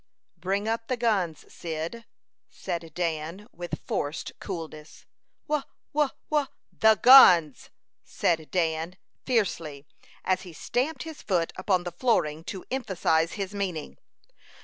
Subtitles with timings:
[0.35, 2.05] "Bring up the guns, Cyd,"
[2.49, 5.05] said Dan, with forced coolness.
[5.47, 5.61] "Wha
[5.93, 6.47] wha wha"
[6.81, 7.69] "The guns!"
[8.03, 9.85] said Dan, fiercely,
[10.25, 13.99] as he stamped his foot upon the flooring to emphasize his meaning.